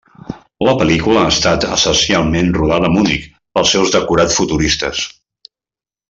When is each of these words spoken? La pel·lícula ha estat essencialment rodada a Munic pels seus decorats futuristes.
La 0.67 0.73
pel·lícula 0.79 1.25
ha 1.25 1.33
estat 1.33 1.67
essencialment 1.75 2.49
rodada 2.57 2.89
a 2.91 2.93
Munic 2.97 3.27
pels 3.59 3.75
seus 3.77 3.93
decorats 4.01 4.39
futuristes. 4.43 5.05